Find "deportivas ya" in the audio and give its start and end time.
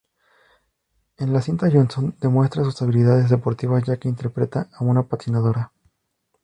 3.29-3.97